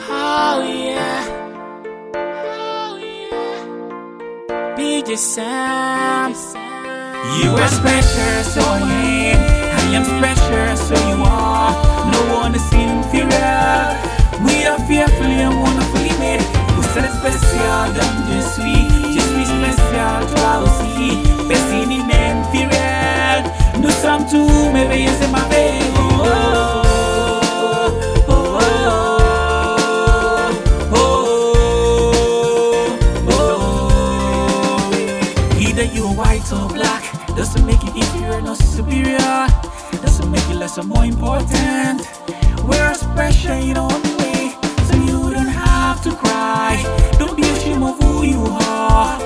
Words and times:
Oh 0.00 0.62
yeah. 0.62 1.24
Oh 2.14 2.96
yeah. 3.02 4.76
BJ 4.76 5.16
Sam. 5.18 6.32
You 7.42 7.50
are 7.50 7.68
special, 7.68 8.44
so 8.44 8.60
I 8.62 9.34
am. 9.34 9.40
I 9.74 9.82
am 9.96 10.04
special, 10.04 10.76
so 10.86 10.94
you 11.08 11.18
are. 11.24 11.72
No 12.12 12.20
one 12.38 12.54
is 12.54 12.68
inferior. 12.72 13.98
We 14.46 14.66
are 14.66 14.78
fearfully 14.86 15.42
and 15.42 15.60
wonderfully 15.60 16.14
made. 16.20 16.42
Vous 16.76 16.86
êtes 16.98 17.12
spécial, 17.18 17.92
donc 17.98 18.14
je 18.30 18.40
suis. 18.54 18.82
Je 19.14 19.20
suis 19.20 19.46
spécial, 19.46 20.20
toi 20.34 20.50
aussi. 20.62 21.18
Personne 21.48 21.88
n'est 21.88 22.30
inférieur. 22.38 23.42
Nous 23.82 23.90
sommes 23.90 24.26
tous 24.30 24.70
merveilleux, 24.72 25.10
c'est 25.20 25.30
ma 25.32 25.42
vie. 25.50 25.82
Oh, 25.96 25.97
oh, 25.97 25.97
Either 35.78 35.94
you're 35.94 36.12
white 36.12 36.52
or 36.52 36.68
black 36.68 37.04
doesn't 37.36 37.64
make 37.64 37.80
you 37.84 37.94
inferior 37.94 38.40
nor 38.40 38.56
superior. 38.56 39.46
Doesn't 40.02 40.28
make 40.28 40.44
you 40.48 40.56
less 40.56 40.76
or 40.76 40.82
more 40.82 41.04
important. 41.04 42.02
We're 42.66 42.94
special 42.94 43.52
in 43.52 43.76
our 43.76 43.92
own 43.92 44.02
way, 44.18 44.56
so 44.88 44.96
you 45.06 45.30
don't 45.30 45.46
have 45.46 46.02
to 46.02 46.10
cry. 46.16 46.82
Don't 47.20 47.36
be 47.36 47.44
ashamed 47.44 47.84
of 47.84 47.96
who 48.00 48.24
you 48.24 48.42
are. 48.42 49.22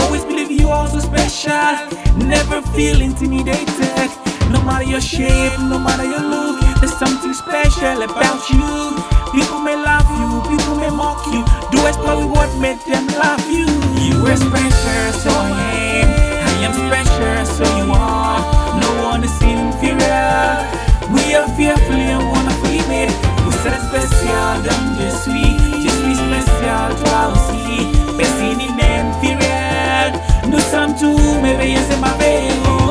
Always 0.00 0.24
believe 0.24 0.50
you 0.50 0.70
are 0.70 0.88
so 0.88 1.00
special. 1.00 1.76
Never 2.16 2.62
feel 2.72 3.02
intimidated. 3.02 4.08
No 4.48 4.62
matter 4.62 4.84
your 4.84 5.02
shape, 5.02 5.52
no 5.60 5.78
matter 5.78 6.04
your 6.04 6.24
look, 6.24 6.60
there's 6.80 6.96
something 6.96 7.34
special 7.34 8.00
about 8.00 8.40
you. 8.48 8.96
People 9.36 9.60
may 9.60 9.76
love 9.76 10.08
you, 10.16 10.28
people 10.48 10.76
may 10.76 10.88
mock 10.88 11.26
you. 11.26 11.44
Do 11.70 11.86
as 11.86 11.98
what 11.98 12.48
made 12.56 12.80
them 12.88 13.06
love 13.20 13.44
you. 13.50 13.68
You 14.00 14.26
are 14.26 14.36
special, 14.36 15.12
so 15.20 15.39
Tous 30.98 31.40
merveilleux, 31.40 31.78
c'est 31.88 31.98
ma 31.98 32.08
oh. 32.08 32.90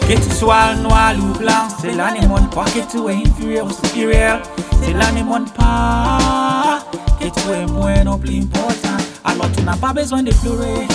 Que 0.00 0.14
tu 0.14 0.30
sois 0.34 0.74
noir 0.76 1.14
ou 1.18 1.38
blanc, 1.38 1.52
c'est 1.80 1.92
là 1.92 2.12
ne 2.18 2.26
montre 2.26 2.48
pas 2.50 2.64
que 2.64 2.80
tu 2.90 2.98
es 3.10 3.16
inférieur 3.26 3.66
ou 3.66 3.70
supérieur. 3.70 4.40
C'est 4.82 4.94
là 4.94 5.10
ne 5.12 5.22
montre 5.22 5.52
pas 5.52 6.78
que 7.20 7.26
tu 7.26 7.50
es 7.50 7.66
moins 7.66 8.06
ou 8.06 8.16
plus 8.16 8.38
important. 8.38 8.96
Alors 9.24 9.50
tu 9.54 9.62
n'as 9.62 9.76
pas 9.76 9.92
besoin 9.92 10.22
de 10.22 10.32
pleurer, 10.32 10.86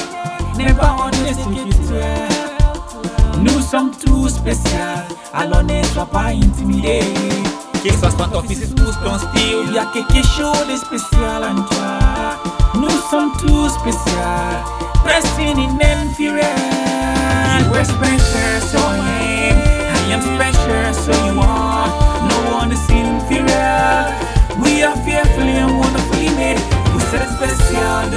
n'aie 0.57 0.73
pas 0.73 0.95
honte 0.97 1.13
ce 1.13 1.35
que 1.35 1.69
tu 1.69 1.95
es. 1.95 3.41
Nous 3.43 3.61
sommes 3.61 3.91
tous 4.03 4.29
spéciaux, 4.29 5.03
alors 5.33 5.63
ne 5.63 5.83
sois 5.93 6.05
pas 6.05 6.29
intimidé. 6.29 7.01
Que 7.83 7.89
soit 7.93 8.11
ton 8.11 8.43
fils 8.43 8.59
ou 8.73 9.03
ton 9.03 9.17
style, 9.17 9.65
il 9.65 9.73
y 9.73 9.79
a 9.79 9.85
quelque 9.91 10.21
chose 10.27 10.67
de 10.69 10.75
spécial 10.75 11.43
en 11.43 11.55
toi. 11.63 12.37
Nous 12.75 12.89
sommes 13.09 13.31
tous 13.39 13.69
spéciaux, 13.69 14.61
personne 15.03 15.57
n'est 15.79 15.95
inférieur. 15.95 16.45
You 17.59 17.73
are 17.73 17.83
special, 17.83 18.61
so 18.69 18.77
I 18.77 19.49
am. 19.49 19.57
I 19.95 20.13
am 20.13 20.21
special, 20.21 20.93
so 20.93 21.11
you 21.25 21.41
are. 21.41 21.89
No 22.29 22.59
one 22.59 22.71
is 22.71 22.87
inferior. 22.87 24.05
We 24.63 24.83
are 24.83 24.95
fearfully 25.03 25.57
and 25.57 25.79
wonderfully 25.79 26.29
made. 26.37 26.59
Vous 26.93 27.15
êtes 27.15 27.31
spécial, 27.35 28.11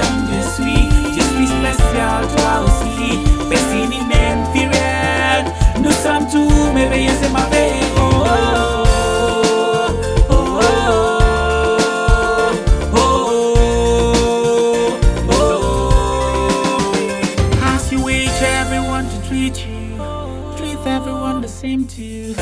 same 21.65 21.87
to 21.87 22.03
you. 22.03 22.35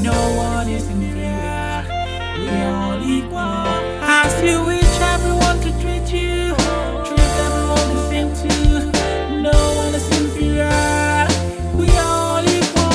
No 0.00 0.18
one 0.36 0.66
is 0.70 0.88
inferior, 0.88 1.84
we 2.40 2.48
are 2.48 2.76
all 2.82 3.02
equal. 3.16 3.66
As 4.00 4.32
you 4.42 4.64
wish 4.64 4.94
everyone 5.14 5.58
to 5.64 5.70
treat 5.82 6.08
you, 6.18 6.54
treat 7.08 7.32
the 7.40 7.50
same 8.08 8.32
to 8.40 8.48
you. 8.58 8.76
No 9.48 9.58
one 9.82 9.94
is 9.94 10.08
inferior, 10.18 11.28
we 11.78 11.88
are 12.04 12.12
all 12.24 12.44
equal. 12.58 12.90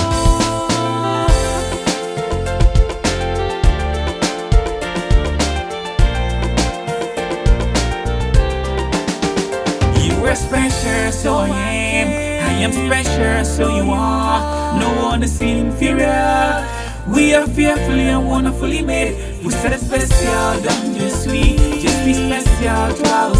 You 10.03 10.35
special, 10.35 11.11
so 11.11 11.31
I 11.37 11.69
am. 12.01 12.34
I 12.45 12.51
am 12.61 12.71
special, 12.71 13.43
so 13.43 13.75
you 13.75 13.91
are. 13.91 14.79
No 14.79 14.89
one 15.03 15.23
is 15.23 15.41
inferior. 15.41 16.63
We 17.07 17.33
are 17.33 17.47
fearfully 17.47 18.07
and 18.09 18.27
wonderfully 18.27 18.81
made. 18.81 19.15
Vous 19.41 19.53
êtes 19.65 19.79
spécial, 19.79 20.61
donc 20.61 20.97
je 20.99 21.09
suis. 21.09 21.57
Je 21.81 21.89
suis 21.89 22.13
spécial, 22.13 22.93
toi 22.95 23.31